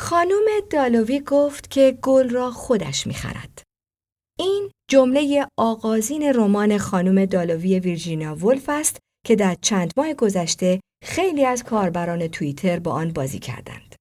خانم 0.00 0.44
دالوی 0.70 1.20
گفت 1.20 1.70
که 1.70 1.98
گل 2.02 2.30
را 2.30 2.50
خودش 2.50 3.06
می‌خرد. 3.06 3.62
این 4.38 4.70
جمله 4.90 5.46
آغازین 5.58 6.22
رمان 6.22 6.78
خانم 6.78 7.24
دالوی 7.24 7.80
ویرجینیا 7.80 8.34
ولف 8.34 8.68
است 8.68 8.98
که 9.26 9.36
در 9.36 9.54
چند 9.54 9.92
ماه 9.96 10.14
گذشته 10.14 10.80
خیلی 11.04 11.44
از 11.44 11.64
کاربران 11.64 12.28
توییتر 12.28 12.78
با 12.78 12.92
آن 12.92 13.12
بازی 13.12 13.38
کردند. 13.38 13.94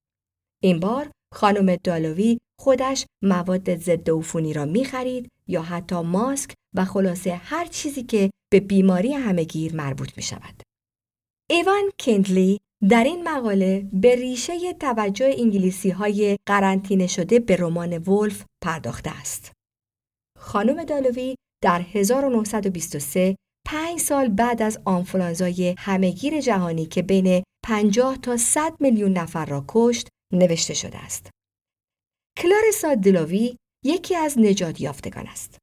این 0.63 0.79
بار 0.79 1.11
خانم 1.33 1.75
دالوی 1.75 2.37
خودش 2.59 3.05
مواد 3.23 3.75
ضد 3.75 4.09
عفونی 4.09 4.53
را 4.53 4.65
می‌خرید 4.65 5.29
یا 5.47 5.61
حتی 5.61 6.01
ماسک 6.01 6.53
و 6.75 6.85
خلاصه 6.85 7.35
هر 7.35 7.65
چیزی 7.65 8.03
که 8.03 8.29
به 8.51 8.59
بیماری 8.59 9.13
همهگیر 9.13 9.75
مربوط 9.75 10.17
می 10.17 10.23
شود. 10.23 10.61
ایوان 11.49 11.91
کندلی 11.99 12.59
در 12.89 13.03
این 13.03 13.29
مقاله 13.29 13.89
به 13.93 14.15
ریشه 14.15 14.73
توجه 14.73 15.35
انگلیسی 15.37 15.89
های 15.89 16.37
قرنطینه 16.47 17.07
شده 17.07 17.39
به 17.39 17.55
رمان 17.55 17.97
ولف 17.97 18.45
پرداخته 18.63 19.19
است. 19.19 19.51
خانم 20.39 20.83
دالوی 20.83 21.35
در 21.63 21.81
1923 21.81 23.35
پنج 23.67 23.99
سال 23.99 24.27
بعد 24.27 24.61
از 24.61 24.79
آنفولانزای 24.85 25.75
همهگیر 25.77 26.41
جهانی 26.41 26.85
که 26.85 27.01
بین 27.01 27.43
50 27.65 28.17
تا 28.17 28.37
100 28.37 28.73
میلیون 28.79 29.13
نفر 29.13 29.45
را 29.45 29.65
کشت 29.67 30.07
نوشته 30.33 30.73
شده 30.73 30.97
است. 30.97 31.29
کلارسا 32.37 32.95
دلوی 32.95 33.55
یکی 33.85 34.15
از 34.15 34.39
نجات 34.39 34.81
یافتگان 34.81 35.27
است. 35.27 35.57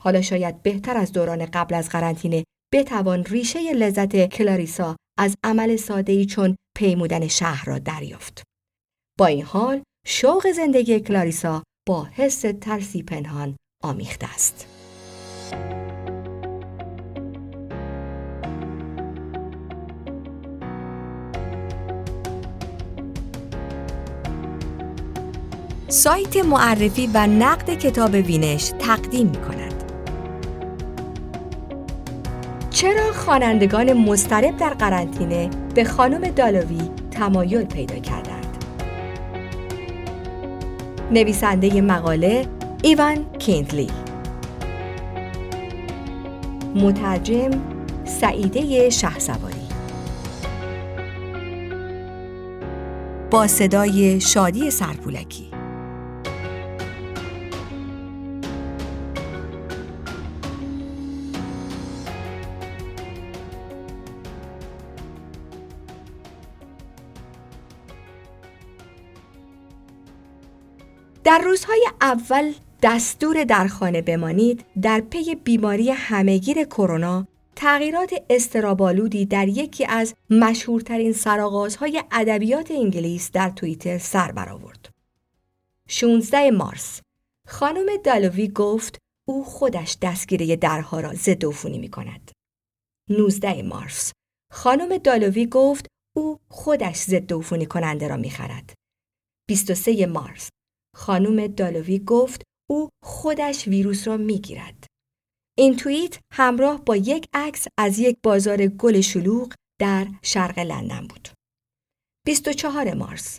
حالا 0.00 0.22
شاید 0.22 0.62
بهتر 0.62 0.96
از 0.96 1.12
دوران 1.12 1.46
قبل 1.46 1.74
از 1.74 1.88
قرنطینه 1.88 2.44
بتوان 2.74 3.24
ریشه 3.24 3.72
لذت 3.72 4.26
کلاریسا 4.26 4.96
از 5.18 5.36
عمل 5.44 5.76
ساده‌ای 5.76 6.26
چون 6.26 6.56
پیمودن 6.76 7.28
شهر 7.28 7.64
را 7.64 7.78
دریافت. 7.78 8.42
با 9.18 9.26
این 9.26 9.42
حال 9.42 9.82
شوق 10.06 10.50
زندگی 10.52 11.00
کلاریسا 11.00 11.62
با 11.88 12.04
حس 12.04 12.44
ترسی 12.60 13.02
پنهان 13.02 13.56
آمیخته 13.82 14.34
است. 14.34 14.66
سایت 25.88 26.36
معرفی 26.36 27.06
و 27.14 27.26
نقد 27.26 27.74
کتاب 27.78 28.14
وینش 28.14 28.72
تقدیم 28.78 29.26
می 29.26 29.36
کند. 29.36 29.61
چرا 32.82 33.12
خوانندگان 33.12 33.92
مضطرب 33.92 34.56
در 34.56 34.74
قرنطینه 34.74 35.50
به 35.74 35.84
خانم 35.84 36.30
دالوی 36.30 36.80
تمایل 37.10 37.64
پیدا 37.64 37.94
کردند؟ 37.94 38.64
نویسنده 41.10 41.80
مقاله 41.80 42.46
ایوان 42.82 43.24
کینتلی. 43.38 43.88
مترجم 46.74 47.50
سعیده 48.04 48.90
شهسواری. 48.90 49.68
با 53.30 53.46
صدای 53.46 54.20
شادی 54.20 54.70
سرپولکی. 54.70 55.51
در 71.24 71.38
روزهای 71.38 71.88
اول 72.00 72.52
دستور 72.82 73.44
در 73.44 73.66
خانه 73.66 74.02
بمانید 74.02 74.64
در 74.82 75.00
پی 75.00 75.34
بیماری 75.34 75.90
همهگیر 75.90 76.64
کرونا 76.64 77.26
تغییرات 77.56 78.14
استرابالودی 78.30 79.26
در 79.26 79.48
یکی 79.48 79.86
از 79.86 80.14
مشهورترین 80.30 81.12
سرآغازهای 81.12 82.02
ادبیات 82.12 82.70
انگلیس 82.70 83.30
در 83.30 83.50
توییتر 83.50 83.98
سر 83.98 84.32
برآورد. 84.32 84.88
16 85.88 86.50
مارس 86.50 87.00
خانم 87.46 87.86
دالوی 88.04 88.48
گفت 88.48 88.98
او 89.28 89.44
خودش 89.44 89.98
دستگیری 90.02 90.56
درها 90.56 91.00
را 91.00 91.14
ضد 91.14 91.44
عفونی 91.44 91.78
می 91.78 91.90
کند. 91.90 92.30
19 93.08 93.62
مارس 93.62 94.12
خانم 94.52 94.98
دالوی 94.98 95.46
گفت 95.46 95.86
او 96.16 96.38
خودش 96.48 96.96
ضد 96.96 97.32
عفونی 97.32 97.66
کننده 97.66 98.08
را 98.08 98.16
می 98.16 98.30
خرد. 98.30 98.72
23 99.48 100.06
مارس 100.06 100.50
خانم 100.96 101.46
دالوی 101.46 101.98
گفت 101.98 102.42
او 102.70 102.88
خودش 103.04 103.68
ویروس 103.68 104.08
را 104.08 104.16
می‌گیرد. 104.16 104.86
این 105.58 105.76
توییت 105.76 106.18
همراه 106.32 106.84
با 106.84 106.96
یک 106.96 107.26
عکس 107.34 107.66
از 107.78 107.98
یک 107.98 108.16
بازار 108.22 108.66
گل 108.66 109.00
شلوغ 109.00 109.52
در 109.80 110.06
شرق 110.22 110.58
لندن 110.58 111.06
بود. 111.06 111.28
24 112.26 112.94
مارس 112.94 113.38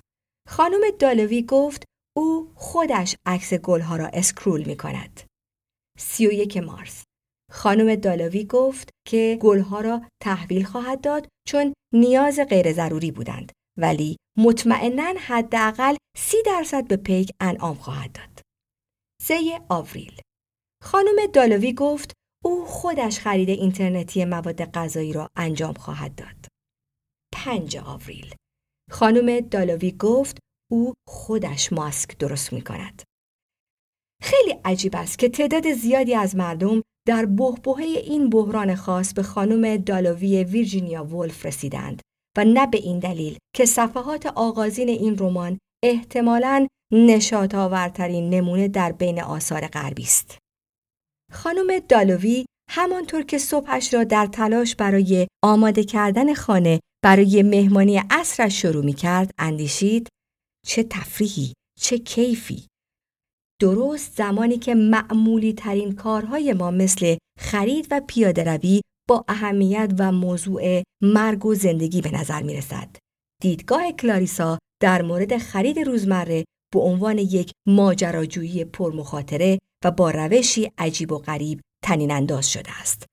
خانم 0.50 0.82
دالوی 1.00 1.44
گفت 1.44 1.84
او 2.18 2.52
خودش 2.56 3.16
عکس 3.26 3.54
گلها 3.54 3.96
را 3.96 4.08
اسکرول 4.08 4.64
می 4.64 4.78
کند. 4.78 5.22
31 5.98 6.58
مارس 6.58 7.04
خانم 7.52 7.96
دالوی 7.96 8.46
گفت 8.46 8.90
که 9.08 9.40
گلها 9.42 9.82
را 9.82 10.02
تحویل 10.22 10.64
خواهد 10.64 11.02
داد 11.02 11.28
چون 11.48 11.74
نیاز 11.94 12.40
غیر 12.40 12.74
ضروری 12.74 13.12
بودند 13.12 13.52
ولی 13.80 14.18
مطمئنا 14.38 15.14
حداقل 15.20 15.96
سی 16.18 16.38
درصد 16.46 16.88
به 16.88 16.98
پیک 16.98 17.32
انعام 17.40 17.76
خواهد 17.76 18.12
داد. 18.12 18.42
3 19.22 19.36
آوریل 19.70 20.22
خانم 20.84 21.26
دالوی 21.34 21.74
گفت 21.74 22.14
او 22.44 22.66
خودش 22.66 23.20
خرید 23.20 23.50
اینترنتی 23.50 24.26
مواد 24.26 24.72
غذایی 24.72 25.14
را 25.14 25.28
انجام 25.38 25.74
خواهد 25.74 26.16
داد. 26.16 26.48
5 27.34 27.78
آوریل 27.78 28.36
خانم 28.92 29.40
دالوی 29.40 29.92
گفت 29.92 30.38
او 30.72 30.94
خودش 31.08 31.74
ماسک 31.74 32.18
درست 32.18 32.54
می 32.54 32.62
کند. 32.62 33.02
خیلی 34.22 34.60
عجیب 34.66 34.96
است 34.96 35.20
که 35.20 35.30
تعداد 35.30 35.74
زیادی 35.74 36.16
از 36.16 36.36
مردم 36.36 36.82
در 37.08 37.26
بحبوحه 37.26 37.86
این 37.86 38.30
بحران 38.30 38.76
خاص 38.76 39.14
به 39.14 39.24
خانم 39.24 39.78
دالوی 39.78 40.44
ویرجینیا 40.44 41.04
ولف 41.04 41.46
رسیدند 41.46 42.02
و 42.38 42.46
نه 42.46 42.68
به 42.68 42.78
این 42.78 43.00
دلیل 43.00 43.38
که 43.56 43.66
صفحات 43.66 44.26
آغازین 44.26 44.90
این 44.90 45.18
رمان 45.18 45.60
احتمالاً 45.84 46.68
نشات 46.92 47.56
آورترین 47.56 48.30
نمونه 48.30 48.68
در 48.68 48.92
بین 48.92 49.22
آثار 49.22 49.68
غربی 49.68 50.04
است. 50.04 50.38
خانم 51.32 51.80
دالوی 51.80 52.46
همانطور 52.70 53.22
که 53.24 53.38
صبحش 53.38 53.94
را 53.94 54.04
در 54.04 54.26
تلاش 54.26 54.76
برای 54.76 55.28
آماده 55.44 55.84
کردن 55.84 56.34
خانه 56.34 56.80
برای 57.04 57.44
مهمانی 57.44 58.02
عصرش 58.12 58.62
شروع 58.62 58.86
می 58.86 58.94
کرد 58.94 59.32
اندیشید 59.38 60.08
چه 60.68 60.84
تفریحی، 60.84 61.54
چه 61.80 61.98
کیفی. 61.98 62.68
درست 63.62 64.18
زمانی 64.18 64.58
که 64.58 64.76
معمولی 64.76 65.54
ترین 65.54 65.96
کارهای 65.96 66.54
ما 66.54 66.72
مثل 66.72 67.18
خرید 67.40 67.88
و 67.92 68.02
پیاده 68.08 68.44
روی 68.44 68.82
با 69.10 69.26
اهمیت 69.28 69.94
و 70.00 70.12
موضوع 70.12 70.84
مرگ 71.02 71.46
و 71.46 71.56
زندگی 71.56 72.02
به 72.02 72.12
نظر 72.12 72.42
می 72.44 72.58
رسد. 72.58 72.96
دیدگاه 73.42 73.92
کلاریسا 73.92 74.58
در 74.82 75.02
مورد 75.02 75.38
خرید 75.38 75.80
روزمره 75.80 76.46
به 76.74 76.80
عنوان 76.80 77.18
یک 77.18 77.52
ماجراجویی 77.68 78.66
پرمخاطره 78.66 79.60
و 79.86 79.92
با 79.92 80.12
روشی 80.12 80.72
عجیب 80.78 81.12
و 81.12 81.18
غریب 81.18 81.62
تنین 81.84 82.12
انداز 82.12 82.52
شده 82.52 82.80
است. 82.82 83.06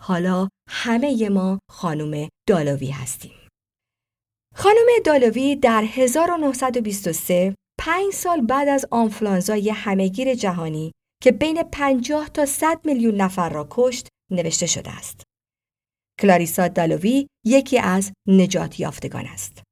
حالا 0.00 0.48
همه 0.68 1.28
ما 1.28 1.58
خانم 1.70 2.28
دالوی 2.48 2.90
هستیم. 2.90 3.32
خانم 4.54 4.86
دالوی 5.04 5.56
در 5.56 5.82
1923 5.82 7.54
پنج 7.78 8.12
سال 8.12 8.40
بعد 8.40 8.68
از 8.68 8.86
آنفلانزای 8.90 9.70
همهگیر 9.70 10.34
جهانی 10.34 10.92
که 11.22 11.32
بین 11.32 11.62
50 11.62 12.28
تا 12.28 12.46
100 12.46 12.80
میلیون 12.84 13.14
نفر 13.14 13.48
را 13.48 13.66
کشت 13.70 14.08
نوشته 14.30 14.66
شده 14.66 14.90
است. 14.90 15.22
کلاریسا 16.18 16.68
دالوی 16.68 17.26
یکی 17.46 17.78
از 17.78 18.12
نجات 18.26 18.80
یافتگان 18.80 19.26
است. 19.26 19.62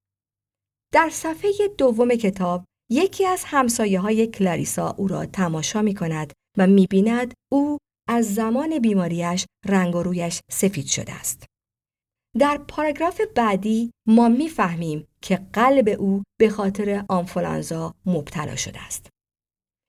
در 0.93 1.11
صفحه 1.13 1.53
دوم 1.79 2.09
کتاب 2.09 2.65
یکی 2.91 3.27
از 3.27 3.43
همسایه 3.47 4.01
های 4.01 4.27
کلاریسا 4.27 4.91
او 4.91 5.09
را 5.09 5.27
تماشا 5.27 5.83
می 5.83 5.95
کند 5.95 6.33
و 6.59 6.67
می 6.67 6.87
بیند 6.91 7.35
او 7.53 7.79
از 8.09 8.35
زمان 8.35 8.79
بیماریش 8.79 9.47
رنگ 9.67 9.95
و 9.95 10.03
رویش 10.03 10.41
سفید 10.51 10.87
شده 10.87 11.13
است. 11.13 11.47
در 12.39 12.59
پاراگراف 12.69 13.21
بعدی 13.35 13.91
ما 14.09 14.29
می‌فهمیم 14.29 15.07
که 15.23 15.41
قلب 15.53 15.89
او 15.89 16.23
به 16.41 16.49
خاطر 16.49 17.05
آنفولانزا 17.09 17.95
مبتلا 18.07 18.57
شده 18.57 18.81
است. 18.87 19.09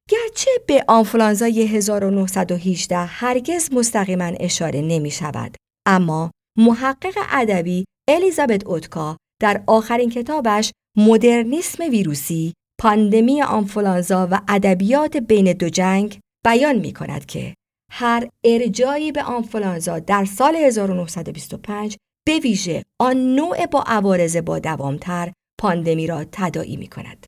گرچه 0.09 0.51
به 0.67 0.85
آنفولانزای 0.87 1.67
1918 1.67 2.97
هرگز 2.97 3.73
مستقیما 3.73 4.31
اشاره 4.39 4.81
نمی 4.81 5.11
شود، 5.11 5.55
اما 5.87 6.31
محقق 6.57 7.17
ادبی 7.29 7.85
الیزابت 8.07 8.67
اوتکا 8.67 9.17
در 9.41 9.63
آخرین 9.67 10.09
کتابش 10.09 10.71
مدرنیسم 10.97 11.83
ویروسی 11.83 12.53
پاندمی 12.79 13.41
آنفولانزا 13.41 14.27
و 14.31 14.41
ادبیات 14.47 15.17
بین 15.17 15.53
دو 15.53 15.69
جنگ 15.69 16.19
بیان 16.45 16.75
می 16.75 16.93
کند 16.93 17.25
که 17.25 17.53
هر 17.91 18.29
ارجایی 18.43 19.11
به 19.11 19.23
آنفولانزا 19.23 19.99
در 19.99 20.25
سال 20.25 20.55
1925 20.55 21.97
به 22.27 22.39
ویژه 22.39 22.83
آن 23.01 23.35
نوع 23.35 23.65
با 23.65 23.83
عوارض 23.87 24.37
با 24.37 24.59
دوامتر 24.59 25.33
پاندمی 25.59 26.07
را 26.07 26.25
تداعی 26.31 26.77
می 26.77 26.87
کند. 26.87 27.25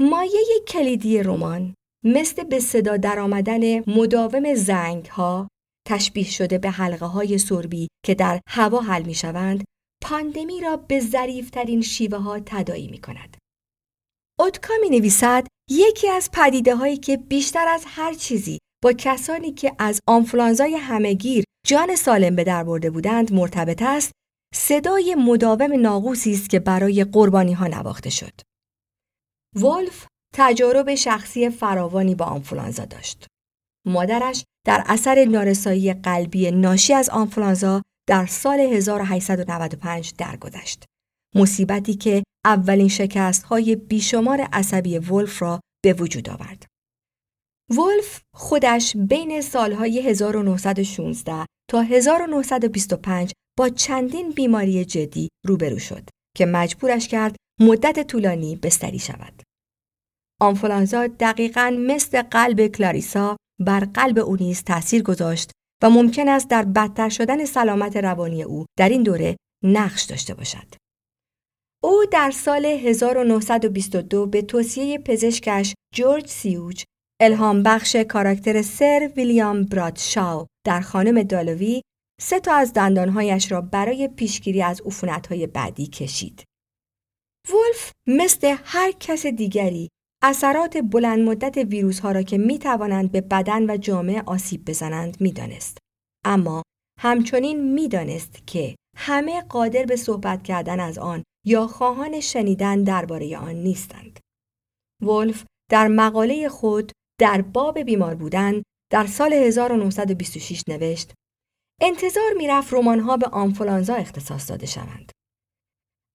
مایه 0.00 0.60
کلیدی 0.68 1.22
رمان 1.22 1.74
مثل 2.04 2.44
به 2.44 2.60
صدا 2.60 2.96
درآمدن 2.96 3.90
مداوم 3.90 4.54
زنگ 4.54 5.06
ها 5.06 5.48
تشبیه 5.86 6.30
شده 6.30 6.58
به 6.58 6.70
حلقه 6.70 7.06
های 7.06 7.38
سربی 7.38 7.88
که 8.06 8.14
در 8.14 8.40
هوا 8.48 8.80
حل 8.80 9.02
می 9.02 9.14
شوند 9.14 9.64
پاندمی 10.02 10.60
را 10.60 10.76
به 10.76 11.00
ظریفترین 11.00 11.82
شیوه 11.82 12.18
ها 12.18 12.40
تداعی 12.46 12.88
می 12.88 13.00
کند. 13.00 13.36
اوتکا 14.38 14.74
می 14.80 14.90
نویسد 14.90 15.46
یکی 15.70 16.08
از 16.08 16.30
پدیده 16.32 16.76
هایی 16.76 16.96
که 16.96 17.16
بیشتر 17.16 17.68
از 17.68 17.84
هر 17.86 18.14
چیزی 18.14 18.58
با 18.82 18.92
کسانی 18.92 19.52
که 19.52 19.72
از 19.78 20.00
آنفلانزای 20.08 20.74
همهگیر 20.74 21.44
جان 21.66 21.96
سالم 21.96 22.36
به 22.36 22.44
در 22.44 22.64
برده 22.64 22.90
بودند 22.90 23.32
مرتبط 23.32 23.82
است 23.82 24.12
صدای 24.54 25.14
مداوم 25.14 25.80
ناقوسی 25.80 26.32
است 26.32 26.50
که 26.50 26.60
برای 26.60 27.04
قربانی 27.04 27.52
ها 27.52 27.66
نواخته 27.66 28.10
شد. 28.10 28.40
ولف 29.56 30.06
تجارب 30.34 30.94
شخصی 30.94 31.50
فراوانی 31.50 32.14
با 32.14 32.24
آنفولانزا 32.24 32.84
داشت. 32.84 33.26
مادرش 33.86 34.44
در 34.66 34.84
اثر 34.86 35.24
نارسایی 35.24 35.92
قلبی 35.94 36.50
ناشی 36.50 36.94
از 36.94 37.10
آنفولانزا 37.10 37.82
در 38.08 38.26
سال 38.26 38.60
1895 38.60 40.14
درگذشت. 40.18 40.84
مصیبتی 41.34 41.94
که 41.94 42.22
اولین 42.44 42.88
شکست 42.88 43.42
های 43.42 43.76
بیشمار 43.76 44.40
عصبی 44.52 44.98
ولف 44.98 45.42
را 45.42 45.60
به 45.84 45.92
وجود 45.92 46.30
آورد. 46.30 46.66
ولف 47.70 48.20
خودش 48.34 48.96
بین 48.96 49.40
سالهای 49.40 50.00
1916 50.00 51.46
تا 51.70 51.82
1925 51.82 53.32
با 53.58 53.68
چندین 53.68 54.30
بیماری 54.30 54.84
جدی 54.84 55.28
روبرو 55.46 55.78
شد 55.78 56.08
که 56.36 56.46
مجبورش 56.46 57.08
کرد 57.08 57.36
مدت 57.60 58.06
طولانی 58.06 58.56
بستری 58.56 58.98
شود. 58.98 59.42
آنفولانزا 60.40 61.06
دقیقا 61.06 61.76
مثل 61.86 62.22
قلب 62.22 62.66
کلاریسا 62.66 63.36
بر 63.60 63.80
قلب 63.80 64.18
او 64.18 64.36
نیز 64.36 64.62
تاثیر 64.64 65.02
گذاشت 65.02 65.50
و 65.82 65.90
ممکن 65.90 66.28
است 66.28 66.48
در 66.48 66.64
بدتر 66.64 67.08
شدن 67.08 67.44
سلامت 67.44 67.96
روانی 67.96 68.42
او 68.42 68.66
در 68.78 68.88
این 68.88 69.02
دوره 69.02 69.36
نقش 69.64 70.02
داشته 70.02 70.34
باشد. 70.34 70.74
او 71.82 72.04
در 72.12 72.30
سال 72.30 72.64
1922 72.66 74.26
به 74.26 74.42
توصیه 74.42 74.98
پزشکش 74.98 75.74
جورج 75.94 76.26
سیوج 76.26 76.84
الهام 77.20 77.62
بخش 77.62 77.96
کاراکتر 77.96 78.62
سر 78.62 79.10
ویلیام 79.16 79.64
برادشاو 79.64 80.46
در 80.66 80.80
خانم 80.80 81.22
دالوی 81.22 81.82
سه 82.20 82.40
تا 82.40 82.54
از 82.54 82.72
دندانهایش 82.72 83.52
را 83.52 83.60
برای 83.60 84.08
پیشگیری 84.08 84.62
از 84.62 84.80
عفونت‌های 84.86 85.46
بعدی 85.46 85.86
کشید. 85.86 86.44
ولف 87.48 87.92
مثل 88.06 88.56
هر 88.64 88.92
کس 88.92 89.26
دیگری 89.26 89.88
اثرات 90.22 90.76
بلند 90.76 91.28
مدت 91.28 91.56
ویروس 91.56 92.00
ها 92.00 92.12
را 92.12 92.22
که 92.22 92.38
می 92.38 92.58
توانند 92.58 93.12
به 93.12 93.20
بدن 93.20 93.70
و 93.70 93.76
جامعه 93.76 94.22
آسیب 94.26 94.64
بزنند 94.64 95.20
می 95.20 95.32
دانست. 95.32 95.78
اما 96.24 96.62
همچنین 96.98 97.72
می 97.72 97.88
دانست 97.88 98.46
که 98.46 98.76
همه 98.96 99.40
قادر 99.40 99.84
به 99.84 99.96
صحبت 99.96 100.42
کردن 100.42 100.80
از 100.80 100.98
آن 100.98 101.22
یا 101.46 101.66
خواهان 101.66 102.20
شنیدن 102.20 102.84
درباره 102.84 103.38
آن 103.38 103.54
نیستند. 103.54 104.20
ولف 105.02 105.44
در 105.70 105.88
مقاله 105.88 106.48
خود 106.48 106.92
در 107.20 107.42
باب 107.42 107.78
بیمار 107.78 108.14
بودن 108.14 108.62
در 108.92 109.06
سال 109.06 109.32
1926 109.32 110.62
نوشت 110.68 111.12
انتظار 111.80 112.32
می‌رفت 112.36 112.74
رمان‌ها 112.74 113.16
به 113.16 113.26
آنفولانزا 113.26 113.94
اختصاص 113.94 114.50
داده 114.50 114.66
شوند. 114.66 115.12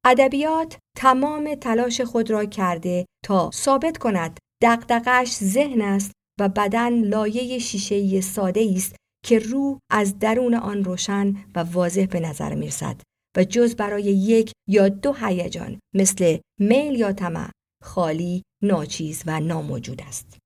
ادبیات 0.07 0.78
تمام 0.98 1.56
تلاش 1.56 2.02
خود 2.02 2.31
را 2.31 2.46
کرده 2.46 3.06
تا 3.25 3.52
ثابت 3.54 3.98
کند 3.98 4.40
دقدقش 4.63 5.31
ذهن 5.34 5.81
است 5.81 6.12
و 6.40 6.50
بدن 6.50 7.04
لایه 7.04 7.60
شیشه 7.60 8.22
ساده 8.22 8.72
است 8.75 8.96
که 9.25 9.40
روح 9.40 9.78
از 9.92 10.19
درون 10.19 10.54
آن 10.54 10.84
روشن 10.84 11.36
و 11.56 11.60
واضح 11.60 12.06
به 12.06 12.19
نظر 12.19 12.56
می‌رسد 12.56 13.02
و 13.38 13.44
جز 13.44 13.75
برای 13.75 14.04
یک 14.04 14.52
یا 14.69 14.90
دو 14.90 15.13
هیجان 15.13 15.80
مثل 15.96 16.38
میل 16.60 17.00
یا 17.00 17.13
طمع 17.13 17.50
خالی، 17.84 18.44
ناچیز 18.63 19.24
و 19.25 19.40
ناموجود 19.40 20.02
است. 20.02 20.38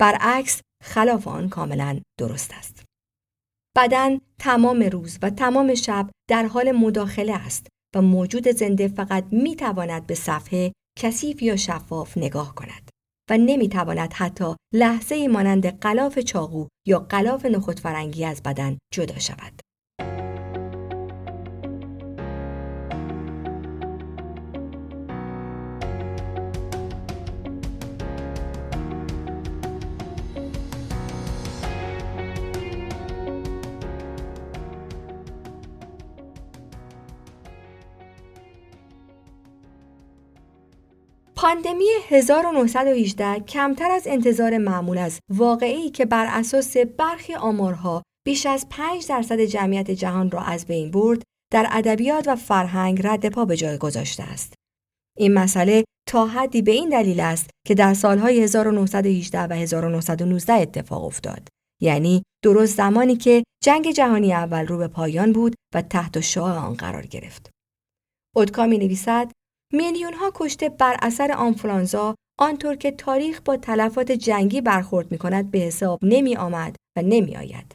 برعکس 0.00 0.60
خلاف 0.84 1.28
آن 1.28 1.48
کاملا 1.48 2.00
درست 2.18 2.52
است. 2.54 2.84
بدن 3.76 4.18
تمام 4.40 4.82
روز 4.82 5.18
و 5.22 5.30
تمام 5.30 5.74
شب 5.74 6.10
در 6.30 6.46
حال 6.46 6.72
مداخله 6.72 7.34
است 7.34 7.66
و 7.96 8.02
موجود 8.02 8.48
زنده 8.48 8.88
فقط 8.88 9.24
می 9.32 9.56
تواند 9.56 10.06
به 10.06 10.14
صفحه 10.14 10.72
کثیف 10.98 11.42
یا 11.42 11.56
شفاف 11.56 12.18
نگاه 12.18 12.54
کند 12.54 12.90
و 13.30 13.38
نمی 13.38 13.68
تواند 13.68 14.12
حتی 14.12 14.56
لحظه 14.74 15.28
مانند 15.28 15.66
قلاف 15.80 16.18
چاقو 16.18 16.66
یا 16.86 16.98
قلاف 16.98 17.46
نخود 17.46 17.80
فرنگی 17.80 18.24
از 18.24 18.42
بدن 18.42 18.78
جدا 18.94 19.18
شود. 19.18 19.60
پاندمی 41.40 41.84
1918 42.08 43.40
کمتر 43.40 43.90
از 43.90 44.06
انتظار 44.06 44.58
معمول 44.58 44.98
از 44.98 45.20
واقعی 45.30 45.90
که 45.90 46.06
بر 46.06 46.26
اساس 46.30 46.76
برخی 46.76 47.34
آمارها 47.34 48.02
بیش 48.26 48.46
از 48.46 48.66
5 48.70 49.06
درصد 49.08 49.40
جمعیت 49.40 49.90
جهان 49.90 50.30
را 50.30 50.40
از 50.40 50.66
بین 50.66 50.90
برد 50.90 51.22
در 51.52 51.66
ادبیات 51.70 52.28
و 52.28 52.36
فرهنگ 52.36 53.06
رد 53.06 53.28
پا 53.28 53.44
به 53.44 53.56
جای 53.56 53.78
گذاشته 53.78 54.22
است. 54.22 54.54
این 55.18 55.34
مسئله 55.34 55.84
تا 56.08 56.26
حدی 56.26 56.62
به 56.62 56.72
این 56.72 56.88
دلیل 56.88 57.20
است 57.20 57.50
که 57.66 57.74
در 57.74 57.94
سالهای 57.94 58.40
1918 58.42 59.42
و 59.42 59.52
1919 59.52 60.52
اتفاق 60.52 61.04
افتاد. 61.04 61.48
یعنی 61.82 62.22
درست 62.44 62.76
زمانی 62.76 63.16
که 63.16 63.44
جنگ 63.64 63.90
جهانی 63.90 64.32
اول 64.32 64.66
رو 64.66 64.78
به 64.78 64.88
پایان 64.88 65.32
بود 65.32 65.54
و 65.74 65.82
تحت 65.82 66.20
شعاع 66.20 66.58
آن 66.58 66.74
قرار 66.74 67.06
گرفت. 67.06 67.50
اودکا 68.36 68.66
می 68.66 68.78
نویسد 68.78 69.30
میلیون 69.72 70.14
ها 70.14 70.32
کشته 70.34 70.68
بر 70.68 70.96
اثر 71.02 71.32
آنفلانزا 71.32 72.14
آنطور 72.38 72.74
که 72.74 72.90
تاریخ 72.90 73.40
با 73.44 73.56
تلفات 73.56 74.12
جنگی 74.12 74.60
برخورد 74.60 75.12
می 75.12 75.18
کند 75.18 75.50
به 75.50 75.58
حساب 75.58 75.98
نمی 76.02 76.36
آمد 76.36 76.76
و 76.96 77.02
نمی 77.02 77.36
آید. 77.36 77.74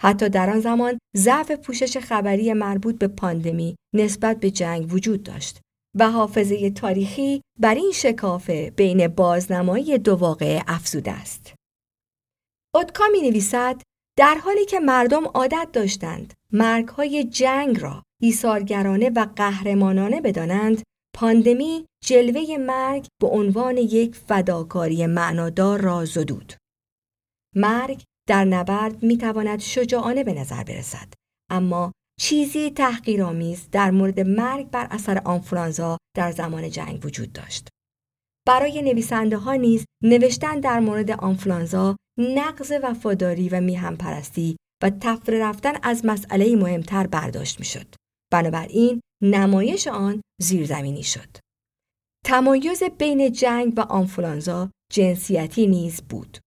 حتی 0.00 0.28
در 0.28 0.50
آن 0.50 0.60
زمان 0.60 0.98
ضعف 1.16 1.50
پوشش 1.50 1.98
خبری 1.98 2.52
مربوط 2.52 2.98
به 2.98 3.08
پاندمی 3.08 3.76
نسبت 3.94 4.40
به 4.40 4.50
جنگ 4.50 4.92
وجود 4.92 5.22
داشت 5.22 5.60
و 5.98 6.10
حافظه 6.10 6.70
تاریخی 6.70 7.42
بر 7.58 7.74
این 7.74 7.92
شکافه 7.92 8.70
بین 8.76 9.08
بازنمایی 9.08 9.98
دو 9.98 10.16
واقعه 10.16 10.62
افزوده 10.66 11.12
است. 11.12 11.54
اودکا 12.74 13.04
می 13.12 13.30
نویسد 13.30 13.82
در 14.18 14.34
حالی 14.34 14.64
که 14.64 14.80
مردم 14.80 15.24
عادت 15.24 15.68
داشتند 15.72 16.34
مرگهای 16.52 17.24
جنگ 17.24 17.80
را 17.80 18.02
ایثارگرانه 18.22 19.10
و 19.10 19.26
قهرمانانه 19.36 20.20
بدانند 20.20 20.82
پاندمی 21.14 21.86
جلوه 22.04 22.56
مرگ 22.56 23.06
به 23.22 23.26
عنوان 23.26 23.76
یک 23.76 24.14
فداکاری 24.14 25.06
معنادار 25.06 25.80
را 25.80 26.04
زدود. 26.04 26.52
مرگ 27.56 28.02
در 28.28 28.44
نبرد 28.44 29.02
می 29.02 29.18
تواند 29.18 29.60
شجاعانه 29.60 30.24
به 30.24 30.32
نظر 30.32 30.64
برسد 30.64 31.08
اما 31.50 31.92
چیزی 32.20 32.70
تحقیرآمیز 32.70 33.68
در 33.72 33.90
مورد 33.90 34.20
مرگ 34.20 34.70
بر 34.70 34.86
اثر 34.90 35.18
آنفولانزا 35.24 35.96
در 36.16 36.32
زمان 36.32 36.70
جنگ 36.70 37.06
وجود 37.06 37.32
داشت. 37.32 37.68
برای 38.46 38.82
نویسنده 38.82 39.36
ها 39.36 39.54
نیز 39.54 39.84
نوشتن 40.02 40.60
در 40.60 40.80
مورد 40.80 41.10
آنفولانزا 41.10 41.96
نقض 42.18 42.72
وفاداری 42.82 43.48
و 43.48 43.60
میهم 43.60 43.96
پرستی 43.96 44.56
و 44.82 44.90
تفره 44.90 45.38
رفتن 45.38 45.72
از 45.82 46.04
مسئله 46.04 46.56
مهمتر 46.56 47.06
برداشت 47.06 47.58
می‌شد. 47.58 47.94
بنابراین 48.32 49.00
نمایش 49.22 49.88
آن 49.88 50.22
زیرزمینی 50.40 51.02
شد. 51.02 51.36
تمایز 52.24 52.82
بین 52.82 53.32
جنگ 53.32 53.72
و 53.76 53.80
آنفولانزا 53.80 54.70
جنسیتی 54.92 55.66
نیز 55.66 56.02
بود. 56.02 56.38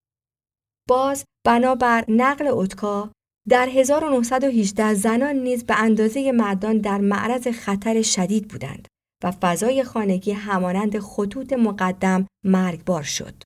باز 0.88 1.24
بنابر 1.46 2.04
نقل 2.08 2.46
اوتکا 2.46 3.12
در 3.48 3.68
1918 3.68 4.94
زنان 4.94 5.36
نیز 5.36 5.64
به 5.64 5.82
اندازه 5.82 6.32
مردان 6.32 6.78
در 6.78 6.98
معرض 6.98 7.48
خطر 7.48 8.02
شدید 8.02 8.48
بودند 8.48 8.88
و 9.24 9.30
فضای 9.30 9.84
خانگی 9.84 10.32
همانند 10.32 10.98
خطوط 10.98 11.52
مقدم 11.52 12.26
مرگبار 12.44 13.02
شد. 13.02 13.42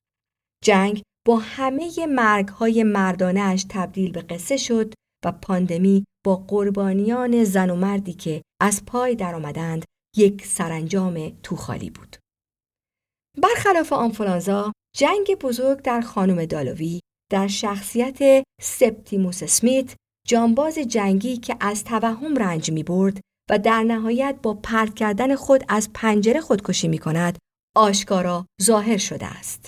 جنگ 0.63 1.01
با 1.27 1.37
همه 1.37 2.05
مرگهای 2.05 2.83
مردانش 2.83 3.65
تبدیل 3.69 4.11
به 4.11 4.21
قصه 4.21 4.57
شد 4.57 4.93
و 5.25 5.31
پاندمی 5.31 6.05
با 6.25 6.35
قربانیان 6.35 7.43
زن 7.43 7.69
و 7.69 7.75
مردی 7.75 8.13
که 8.13 8.41
از 8.61 8.85
پای 8.85 9.15
درآمدند 9.15 9.85
یک 10.17 10.45
سرانجام 10.45 11.29
توخالی 11.43 11.89
بود. 11.89 12.17
برخلاف 13.41 13.93
آنفولانزا، 13.93 14.71
جنگ 14.95 15.35
بزرگ 15.41 15.81
در 15.81 16.01
خانم 16.01 16.45
دالوی 16.45 16.99
در 17.31 17.47
شخصیت 17.47 18.43
سپتیموس 18.61 19.43
اسمیت 19.43 19.95
جانباز 20.27 20.77
جنگی 20.77 21.37
که 21.37 21.57
از 21.59 21.83
توهم 21.83 22.35
رنج 22.35 22.71
می 22.71 22.83
برد 22.83 23.21
و 23.49 23.59
در 23.59 23.83
نهایت 23.83 24.35
با 24.43 24.53
پرت 24.53 24.95
کردن 24.95 25.35
خود 25.35 25.63
از 25.67 25.89
پنجره 25.93 26.41
خودکشی 26.41 26.87
می 26.87 26.97
کند 26.97 27.37
آشکارا 27.75 28.45
ظاهر 28.61 28.97
شده 28.97 29.25
است. 29.25 29.67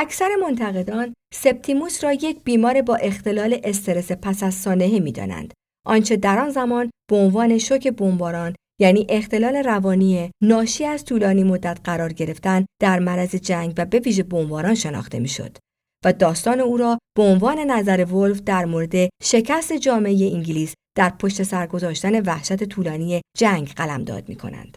اکثر 0.00 0.28
منتقدان 0.42 1.14
سپتیموس 1.34 2.04
را 2.04 2.12
یک 2.12 2.44
بیمار 2.44 2.82
با 2.82 2.96
اختلال 2.96 3.60
استرس 3.64 4.12
پس 4.12 4.42
از 4.42 4.54
سانحه 4.54 5.00
می 5.00 5.12
دانند. 5.12 5.54
آنچه 5.86 6.16
در 6.16 6.38
آن 6.38 6.50
زمان 6.50 6.90
به 7.10 7.16
عنوان 7.16 7.58
شوک 7.58 7.88
بمباران 7.88 8.54
یعنی 8.80 9.06
اختلال 9.08 9.56
روانی 9.56 10.30
ناشی 10.42 10.84
از 10.84 11.04
طولانی 11.04 11.44
مدت 11.44 11.80
قرار 11.84 12.12
گرفتن 12.12 12.66
در 12.82 12.98
مرض 12.98 13.34
جنگ 13.34 13.74
و 13.78 13.84
به 13.84 13.98
ویژه 13.98 14.22
بمباران 14.22 14.74
شناخته 14.74 15.18
می‌شد 15.18 15.56
و 16.04 16.12
داستان 16.12 16.60
او 16.60 16.76
را 16.76 16.98
به 17.16 17.22
عنوان 17.22 17.58
نظر 17.58 18.04
ولف 18.04 18.40
در 18.40 18.64
مورد 18.64 18.94
شکست 19.22 19.72
جامعه 19.72 20.30
انگلیس 20.34 20.74
در 20.96 21.10
پشت 21.10 21.42
سر 21.42 21.66
گذاشتن 21.66 22.20
وحشت 22.20 22.64
طولانی 22.64 23.20
جنگ 23.38 23.72
قلمداد 23.72 24.28
می 24.28 24.36
کنند. 24.36 24.76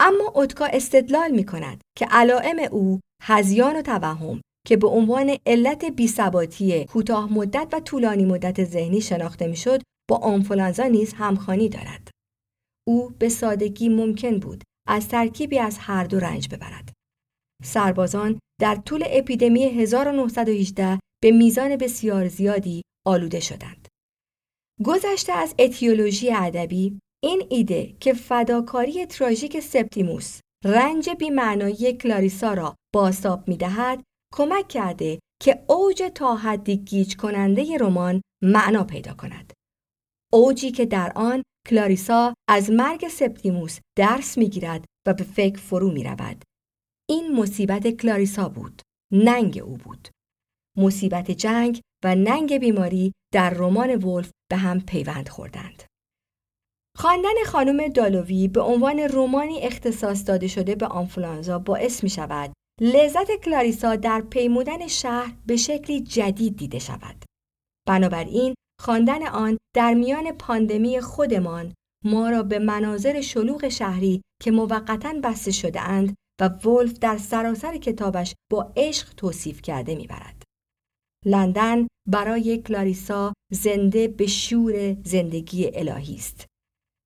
اما 0.00 0.32
اتکا 0.34 0.64
استدلال 0.64 1.30
می 1.30 1.44
کند 1.44 1.80
که 1.98 2.06
علائم 2.10 2.58
او 2.70 3.00
هزیان 3.20 3.76
و 3.76 3.82
توهم 3.82 4.40
که 4.66 4.76
به 4.76 4.88
عنوان 4.88 5.36
علت 5.46 5.84
بیثباتی 5.84 6.84
کوتاه 6.84 7.32
مدت 7.32 7.68
و 7.72 7.80
طولانی 7.80 8.24
مدت 8.24 8.64
ذهنی 8.64 9.00
شناخته 9.00 9.46
می‌شد 9.46 9.82
با 10.10 10.16
آنفولانزا 10.16 10.84
نیز 10.84 11.12
همخوانی 11.12 11.68
دارد. 11.68 12.10
او 12.88 13.10
به 13.18 13.28
سادگی 13.28 13.88
ممکن 13.88 14.38
بود 14.38 14.64
از 14.88 15.08
ترکیبی 15.08 15.58
از 15.58 15.78
هر 15.78 16.04
دو 16.04 16.18
رنج 16.20 16.48
ببرد. 16.48 16.92
سربازان 17.64 18.38
در 18.60 18.74
طول 18.74 19.04
اپیدمی 19.06 19.64
1918 19.64 20.98
به 21.22 21.30
میزان 21.30 21.76
بسیار 21.76 22.28
زیادی 22.28 22.82
آلوده 23.06 23.40
شدند. 23.40 23.88
گذشته 24.84 25.32
از 25.32 25.54
اتیولوژی 25.58 26.32
ادبی 26.32 26.98
این 27.22 27.42
ایده 27.50 27.94
که 28.00 28.12
فداکاری 28.12 29.06
تراژیک 29.06 29.60
سپتیموس 29.60 30.40
رنج 30.64 31.10
بیمعنایی 31.10 31.92
کلاریسا 31.92 32.54
را 32.54 32.76
بازتاب 32.94 33.48
می‌دهد 33.48 34.02
کمک 34.34 34.68
کرده 34.68 35.20
که 35.42 35.64
اوج 35.68 36.02
تا 36.14 36.36
حدی 36.36 36.76
گیج 36.76 37.16
کننده 37.16 37.78
رمان 37.80 38.22
معنا 38.42 38.84
پیدا 38.84 39.14
کند. 39.14 39.52
اوجی 40.32 40.70
که 40.70 40.86
در 40.86 41.12
آن 41.16 41.42
کلاریسا 41.68 42.34
از 42.48 42.70
مرگ 42.70 43.08
سپتیموس 43.08 43.78
درس 43.98 44.38
می‌گیرد 44.38 44.84
و 45.06 45.14
به 45.14 45.24
فکر 45.24 45.58
فرو 45.58 45.90
می 45.90 46.04
رود. 46.04 46.44
این 47.08 47.36
مصیبت 47.36 47.88
کلاریسا 47.88 48.48
بود. 48.48 48.82
ننگ 49.12 49.62
او 49.64 49.76
بود. 49.76 50.08
مصیبت 50.76 51.30
جنگ 51.30 51.80
و 52.04 52.14
ننگ 52.14 52.58
بیماری 52.58 53.12
در 53.32 53.50
رمان 53.50 54.04
ولف 54.04 54.30
به 54.50 54.56
هم 54.56 54.80
پیوند 54.80 55.28
خوردند. 55.28 55.89
خواندن 57.00 57.44
خانم 57.46 57.88
دالوی 57.88 58.48
به 58.48 58.60
عنوان 58.60 58.98
رمانی 58.98 59.60
اختصاص 59.60 60.28
داده 60.28 60.48
شده 60.48 60.74
به 60.74 60.86
آنفولانزا 60.86 61.58
باعث 61.58 62.02
می 62.02 62.10
شود 62.10 62.52
لذت 62.80 63.30
کلاریسا 63.44 63.96
در 63.96 64.20
پیمودن 64.20 64.86
شهر 64.86 65.32
به 65.46 65.56
شکلی 65.56 66.00
جدید 66.00 66.56
دیده 66.56 66.78
شود. 66.78 67.24
بنابراین 67.88 68.54
خواندن 68.80 69.26
آن 69.26 69.58
در 69.76 69.94
میان 69.94 70.32
پاندمی 70.32 71.00
خودمان 71.00 71.74
ما 72.04 72.30
را 72.30 72.42
به 72.42 72.58
مناظر 72.58 73.20
شلوغ 73.20 73.68
شهری 73.68 74.22
که 74.42 74.50
موقتا 74.50 75.14
بسته 75.24 75.50
شده 75.50 75.80
اند 75.80 76.14
و 76.40 76.48
ولف 76.48 76.92
در 76.92 77.18
سراسر 77.18 77.76
کتابش 77.76 78.34
با 78.50 78.72
عشق 78.76 79.14
توصیف 79.14 79.62
کرده 79.62 79.94
می‌برد. 79.94 80.42
لندن 81.26 81.86
برای 82.08 82.58
کلاریسا 82.58 83.32
زنده 83.52 84.08
به 84.08 84.26
شور 84.26 84.96
زندگی 85.04 85.70
الهی 85.74 86.14
است. 86.14 86.49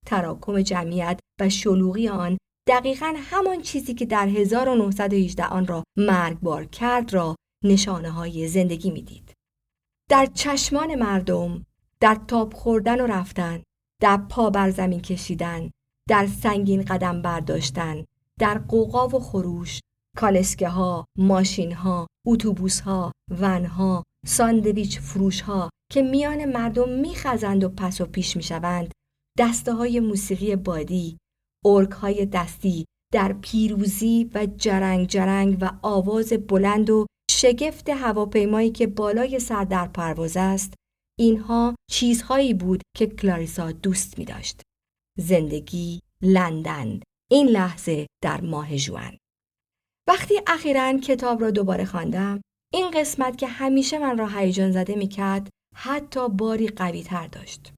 تراکم 0.07 0.61
جمعیت 0.61 1.21
و 1.41 1.49
شلوغی 1.49 2.09
آن 2.09 2.39
دقیقا 2.69 3.15
همان 3.17 3.63
چیزی 3.63 3.95
که 3.95 4.07
در 4.07 4.29
1918 4.29 5.47
آن 5.47 5.67
را 5.67 5.85
مرگبار 5.99 6.65
کرد 6.65 7.15
را 7.15 7.37
نشانه 7.65 8.11
های 8.11 8.49
زندگی 8.49 8.91
می‌دید. 8.91 9.33
در 10.11 10.27
چشمان 10.27 10.95
مردم، 10.95 11.67
در 12.01 12.15
تاب 12.29 12.55
خوردن 12.55 13.01
و 13.01 13.07
رفتن، 13.07 13.63
در 14.03 14.17
پا 14.17 14.51
بر 14.51 14.71
زمین 14.71 15.01
کشیدن، 15.01 15.71
در 16.09 16.27
سنگین 16.27 16.83
قدم 16.83 17.23
برداشتن، 17.23 18.05
در 18.41 18.59
قوقا 18.59 19.09
و 19.09 19.21
خروش، 19.21 19.81
کالسکه 20.17 20.69
ها، 20.69 21.05
ماشین 21.19 21.73
ها، 21.73 22.07
اتوبوس 22.27 22.81
ها، 22.81 23.13
ون 23.31 23.65
ها، 23.65 24.03
ساندویچ 24.27 25.01
فروش 25.01 25.41
ها 25.41 25.71
که 25.93 26.03
میان 26.03 26.45
مردم 26.45 26.89
میخزند 26.89 27.65
و 27.65 27.69
پس 27.69 28.01
و 28.01 28.07
پیش 28.07 28.37
می‌شوند، 28.37 28.93
دسته 29.39 29.73
های 29.73 30.01
موسیقی 30.01 30.57
بادی، 30.57 31.19
ارک 31.65 31.91
های 31.91 32.27
دستی 32.27 32.85
در 33.13 33.33
پیروزی 33.33 34.31
و 34.35 34.47
جرنگ 34.47 35.07
جرنگ 35.07 35.59
و 35.61 35.71
آواز 35.83 36.33
بلند 36.33 36.91
و 36.91 37.07
شگفت 37.31 37.89
هواپیمایی 37.89 38.71
که 38.71 38.87
بالای 38.87 39.39
سر 39.39 39.65
در 39.65 39.89
پرواز 39.89 40.37
است 40.37 40.75
اینها 41.19 41.75
چیزهایی 41.91 42.55
بود 42.55 42.83
که 42.97 43.07
کلاریسا 43.07 43.73
دوست 43.73 44.19
می 44.19 44.25
داشت. 44.25 44.61
زندگی، 45.19 46.01
لندن، 46.23 47.01
این 47.31 47.49
لحظه 47.49 48.07
در 48.23 48.41
ماه 48.41 48.77
جوان. 48.77 49.19
وقتی 50.09 50.35
اخیرا 50.47 50.99
کتاب 50.99 51.41
را 51.41 51.51
دوباره 51.51 51.85
خواندم، 51.85 52.41
این 52.73 52.91
قسمت 52.91 53.39
که 53.39 53.47
همیشه 53.47 53.99
من 53.99 54.19
را 54.19 54.29
هیجان 54.29 54.73
زده 54.73 54.95
می 54.95 55.09
کرد، 55.09 55.51
حتی 55.77 56.29
باری 56.29 56.69
قوی 56.69 57.03
تر 57.03 57.27
داشت. 57.27 57.73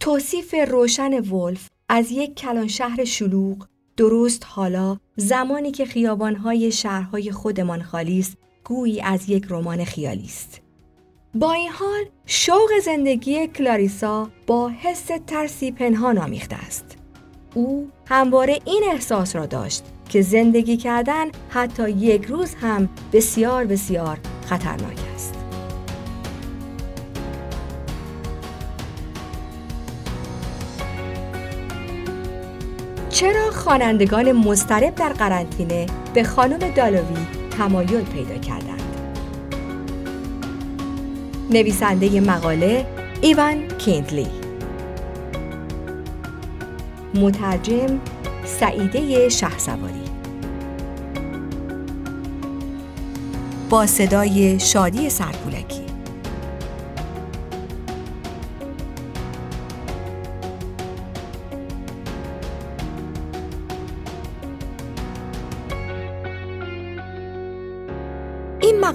توصیف 0.00 0.54
روشن 0.68 1.20
ولف 1.20 1.68
از 1.88 2.10
یک 2.10 2.34
کلان 2.34 2.68
شهر 2.68 3.04
شلوغ 3.04 3.66
درست 3.96 4.42
حالا 4.46 4.96
زمانی 5.16 5.70
که 5.70 5.84
خیابانهای 5.84 6.72
شهرهای 6.72 7.32
خودمان 7.32 7.82
خالی 7.82 8.18
است 8.18 8.36
گویی 8.64 9.00
از 9.00 9.28
یک 9.30 9.46
رمان 9.50 9.84
خیالی 9.84 10.24
است. 10.24 10.60
با 11.34 11.52
این 11.52 11.68
حال 11.68 12.04
شوق 12.26 12.68
زندگی 12.84 13.46
کلاریسا 13.46 14.30
با 14.46 14.68
حس 14.68 15.10
ترسی 15.26 15.72
پنهان 15.72 16.18
آمیخته 16.18 16.56
است. 16.56 16.96
او 17.54 17.90
همواره 18.06 18.58
این 18.64 18.84
احساس 18.92 19.36
را 19.36 19.46
داشت 19.46 19.84
که 20.08 20.22
زندگی 20.22 20.76
کردن 20.76 21.26
حتی 21.48 21.90
یک 21.90 22.24
روز 22.24 22.54
هم 22.54 22.88
بسیار 23.12 23.64
بسیار 23.64 24.18
خطرناک 24.46 24.98
است. 25.14 25.37
چرا 33.18 33.50
خوانندگان 33.50 34.32
مضطرب 34.32 34.94
در 34.94 35.08
قرنطینه 35.12 35.86
به 36.14 36.24
خانم 36.24 36.58
دالوی 36.58 37.26
تمایل 37.58 38.00
پیدا 38.00 38.34
کردند؟ 38.34 38.82
نویسنده 41.50 42.20
مقاله 42.20 42.86
ایوان 43.20 43.68
کینتلی 43.68 44.26
مترجم 47.14 48.00
سعیده 48.44 49.28
شهسواری 49.28 50.04
با 53.70 53.86
صدای 53.86 54.60
شادی 54.60 55.10
سرپولکی 55.10 55.87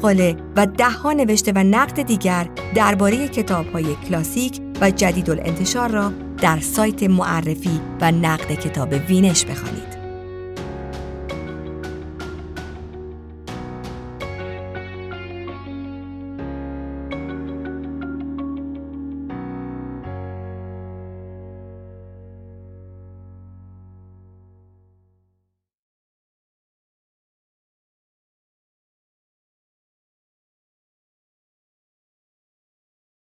مقاله 0.03 0.35
و 0.55 0.65
دهها 0.65 1.13
نوشته 1.13 1.51
و 1.55 1.63
نقد 1.63 2.01
دیگر 2.01 2.49
درباره 2.75 3.27
کتاب‌های 3.27 3.95
کلاسیک 3.95 4.61
و 4.81 4.91
جدید 4.91 5.29
الانتشار 5.29 5.89
را 5.89 6.11
در 6.41 6.59
سایت 6.59 7.03
معرفی 7.03 7.81
و 8.01 8.11
نقد 8.11 8.53
کتاب 8.53 8.93
وینش 9.09 9.45
بخوانید. 9.45 10.02